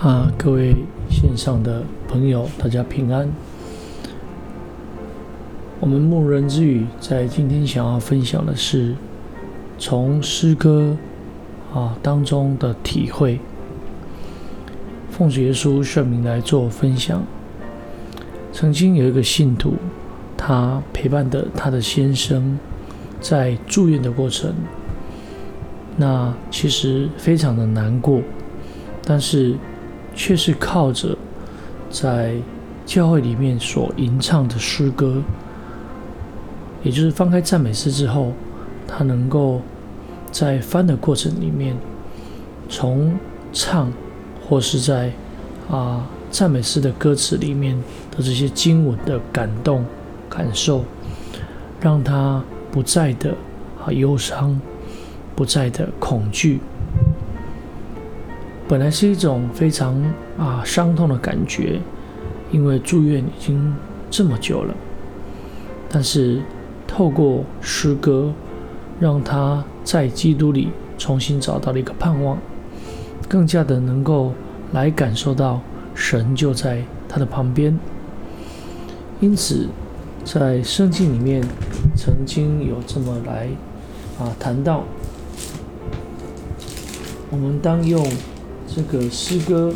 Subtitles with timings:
[0.00, 0.76] 啊，各位
[1.10, 3.28] 线上的朋友，大家平安。
[5.80, 8.94] 我们牧人之语在今天想要分享的是
[9.76, 10.96] 从诗歌
[11.74, 13.40] 啊当中的体会，
[15.10, 17.20] 奉主耶稣圣名来做分享。
[18.52, 19.74] 曾经有一个信徒，
[20.36, 22.56] 他陪伴的他的先生
[23.20, 24.54] 在住院的过程，
[25.96, 28.20] 那其实非常的难过，
[29.04, 29.56] 但是。
[30.18, 31.16] 却是靠着
[31.88, 32.34] 在
[32.84, 35.22] 教会里面所吟唱的诗歌，
[36.82, 38.32] 也就是翻开赞美诗之后，
[38.84, 39.62] 他能够
[40.32, 41.76] 在翻的过程里面，
[42.68, 43.14] 从
[43.52, 43.92] 唱
[44.48, 45.12] 或是在
[45.70, 47.76] 啊赞美诗的歌词里面
[48.10, 49.84] 的这些经文的感动
[50.28, 50.84] 感受，
[51.80, 53.30] 让他不再的
[53.86, 54.60] 啊忧伤，
[55.36, 56.58] 不再的恐惧。
[58.68, 59.96] 本来是一种非常
[60.36, 61.80] 啊伤痛的感觉，
[62.52, 63.74] 因为住院已经
[64.10, 64.74] 这么久了。
[65.88, 66.42] 但是
[66.86, 68.30] 透过诗歌，
[69.00, 72.36] 让他在基督里重新找到了一个盼望，
[73.26, 74.34] 更加的能够
[74.72, 75.62] 来感受到
[75.94, 77.78] 神就在他的旁边。
[79.18, 79.66] 因此，
[80.24, 81.42] 在圣经里面
[81.96, 83.48] 曾经有这么来
[84.18, 84.84] 啊谈到，
[87.30, 88.06] 我们当用。
[88.74, 89.72] 这个诗歌、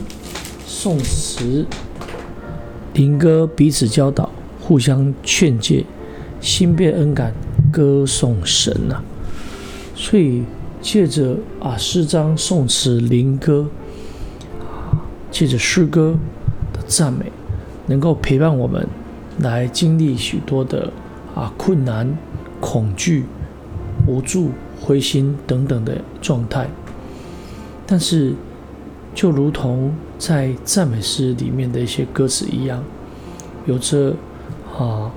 [0.66, 1.66] 颂词、
[2.92, 5.86] 灵歌彼此教导，互相劝诫，
[6.42, 7.32] 心变恩感，
[7.72, 9.02] 歌颂神啊！
[9.96, 10.44] 所以
[10.82, 13.66] 借着啊诗章、颂词、灵歌，
[15.30, 16.18] 借着诗歌
[16.74, 17.32] 的赞美，
[17.86, 18.86] 能够陪伴我们
[19.38, 20.92] 来经历许多的
[21.34, 22.16] 啊困难、
[22.60, 23.24] 恐惧、
[24.06, 24.50] 无助、
[24.80, 26.68] 灰心等等的状态，
[27.86, 28.34] 但是。
[29.14, 32.82] 就如同在赞美诗里面的一些歌词一样，
[33.66, 34.14] 有着
[34.78, 35.10] 啊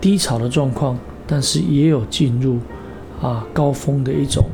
[0.00, 2.58] 低潮的状况，但是也有进入
[3.22, 4.44] 啊高峰的一种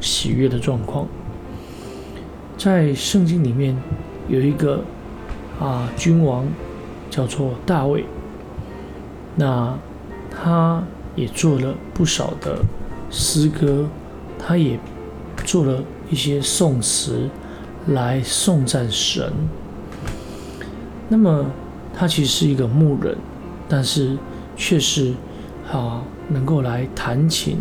[0.00, 1.06] 喜悦的状况。
[2.56, 3.76] 在圣经里面
[4.28, 4.82] 有一个
[5.60, 6.46] 啊君王
[7.10, 8.04] 叫做大卫，
[9.36, 9.78] 那
[10.30, 10.82] 他
[11.14, 12.58] 也做了不少的
[13.10, 13.86] 诗歌，
[14.38, 14.78] 他也
[15.44, 17.28] 做了一些颂词。
[17.88, 19.32] 来送赞神。
[21.08, 21.46] 那么
[21.92, 23.16] 他其实是一个牧人，
[23.68, 24.16] 但是
[24.56, 25.12] 却是
[25.72, 27.58] 啊能够来弹琴，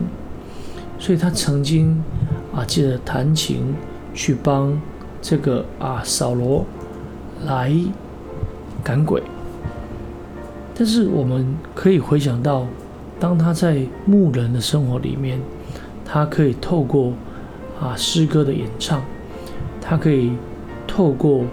[1.00, 2.03] 所以他曾经
[2.53, 3.74] 啊借着弹琴
[4.13, 4.79] 去帮
[5.22, 6.66] 这个啊扫罗
[7.46, 7.74] 来
[8.84, 9.24] 赶鬼。
[10.75, 12.68] 但是我们可以回想到，
[13.19, 15.40] 当他在牧人的生活里面，
[16.06, 17.13] 他可以透过
[17.81, 19.02] 啊诗歌的演唱。
[19.89, 20.33] 他可以
[20.85, 21.44] 透过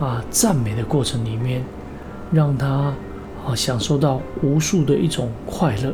[0.00, 1.62] 啊赞美的过程里面，
[2.32, 2.94] 让他
[3.46, 5.92] 啊享受到无数的一种快乐，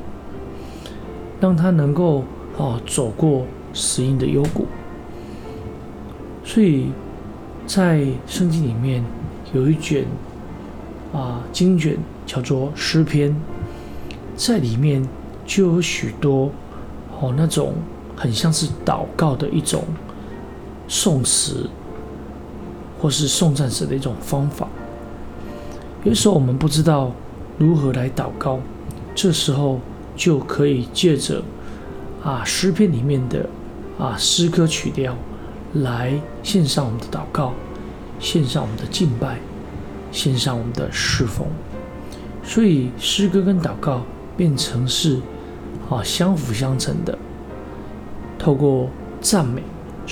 [1.40, 2.20] 让他能够
[2.56, 3.44] 啊走过
[3.74, 4.64] 死荫的幽谷。
[6.44, 6.92] 所以
[7.66, 9.04] 在圣经里面
[9.52, 10.04] 有一卷
[11.12, 13.34] 啊经卷叫做诗篇，
[14.36, 15.04] 在里面
[15.44, 16.48] 就有许多
[17.20, 17.74] 哦那种
[18.16, 19.82] 很像是祷告的一种。
[20.92, 21.70] 颂词，
[23.00, 24.68] 或是颂赞时的一种方法。
[26.04, 27.10] 有时候我们不知道
[27.56, 28.60] 如何来祷告，
[29.14, 29.80] 这时候
[30.14, 31.42] 就可以借着
[32.22, 33.48] 啊诗篇里面的
[33.98, 35.16] 啊诗歌曲调
[35.72, 37.54] 来献上我们的祷告，
[38.20, 39.38] 献上我们的敬拜，
[40.10, 41.46] 献上我们的侍奉。
[42.44, 44.02] 所以诗歌跟祷告
[44.36, 45.18] 变成是
[45.88, 47.16] 啊相辅相成的，
[48.38, 48.90] 透过
[49.22, 49.62] 赞美。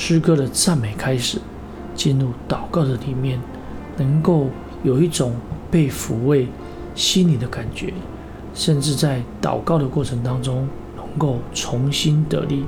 [0.02, 1.38] 诗歌的赞美开始，
[1.94, 3.38] 进入祷告的里面，
[3.98, 4.46] 能够
[4.82, 5.34] 有一种
[5.70, 6.48] 被抚慰
[6.94, 7.92] 心里的感觉，
[8.54, 10.66] 甚至在祷告的过程当中，
[10.96, 12.64] 能够重新得力。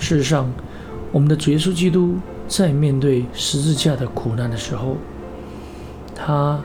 [0.00, 0.50] 事实上，
[1.12, 2.16] 我们的主耶稣基督
[2.48, 4.96] 在面对十字架的苦难的时候，
[6.12, 6.60] 他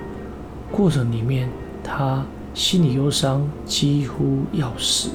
[0.71, 1.47] 过程里面，
[1.83, 2.25] 他
[2.55, 5.11] 心里忧伤，几乎要死，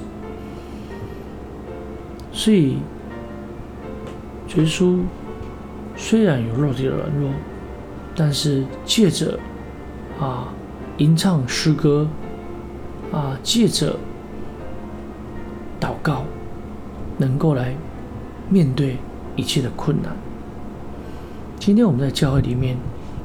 [2.33, 2.77] 所以。
[4.55, 5.01] 耶稣
[5.97, 7.31] 虽然有肉体的软弱，
[8.15, 9.39] 但是借着
[10.21, 10.49] 啊
[10.99, 12.09] 吟唱诗歌，
[13.13, 13.97] 啊借着
[15.81, 16.25] 祷告，
[17.19, 17.75] 能够来
[18.49, 18.97] 面对
[19.35, 20.17] 一切的困难。
[21.59, 22.77] 今天我们在教会里面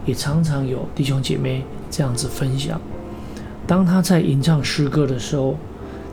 [0.05, 2.81] 也常常有弟兄姐妹这样子分享：
[3.65, 5.55] 当他在吟唱诗歌的时候，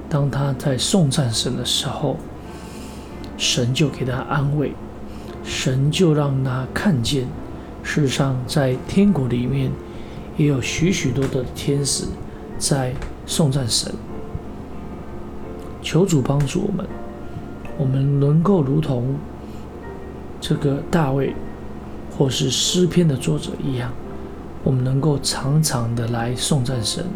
[0.09, 2.17] 当他在颂赞神的时候，
[3.37, 4.73] 神就给他安慰。
[5.49, 7.27] 神就让他看见，
[7.83, 9.73] 事实上，在天国里面
[10.37, 12.05] 也有许许多多的天使
[12.59, 12.93] 在
[13.27, 13.91] 颂赞神。
[15.81, 16.87] 求主帮助我们，
[17.79, 19.17] 我们能够如同
[20.39, 21.35] 这个大卫
[22.17, 23.91] 或是诗篇的作者一样，
[24.63, 27.07] 我们能够常常的来颂赞神。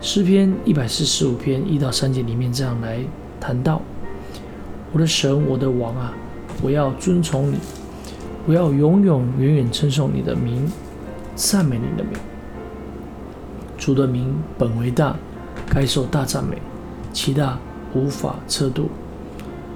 [0.00, 3.00] 诗篇一百四十五篇一到三节里面这样来
[3.38, 3.82] 谈到：
[4.92, 6.14] 我的神，我的王啊，
[6.62, 7.56] 我要尊崇你，
[8.46, 10.70] 我要永永远远称颂你的名，
[11.34, 12.12] 赞美你的名。
[13.78, 15.16] 主的名本为大，
[15.68, 16.58] 该受大赞美。
[17.12, 17.58] 其大
[17.92, 18.88] 无法测度，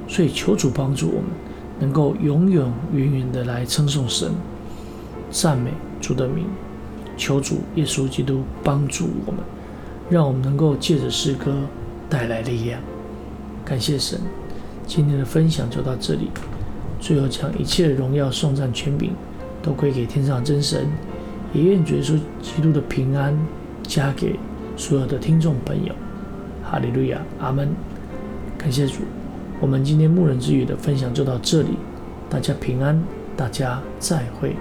[0.07, 1.31] 所以求主帮助我们，
[1.81, 4.31] 能够永永远远的来称颂神，
[5.31, 6.47] 赞美主的名。
[7.17, 9.41] 求主耶稣基督帮助我们，
[10.11, 11.55] 让我们能够借着诗歌
[12.09, 12.81] 带来力量。
[13.65, 14.21] 感谢神，
[14.87, 16.31] 今天的分享就到这里。
[17.05, 19.13] 最后将一切的荣耀、颂赞、权柄
[19.61, 20.89] 都归给天上真神，
[21.53, 23.39] 也愿耶稣基督的平安
[23.83, 24.39] 加给
[24.75, 25.95] 所有的听众朋友。
[26.63, 27.69] 哈利路亚，阿门。
[28.57, 29.01] 感谢主，
[29.61, 31.77] 我们今天牧人之语的分享就到这里，
[32.31, 32.99] 大家平安，
[33.37, 34.57] 大家再会。